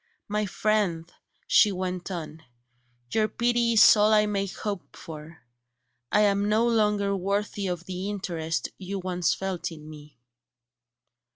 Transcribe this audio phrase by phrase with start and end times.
[0.27, 1.13] "My friend,"
[1.45, 2.41] she went on,
[3.11, 5.43] "your pity is all I may hope for;
[6.11, 10.17] I am no longer worthy of the interest you once felt in me."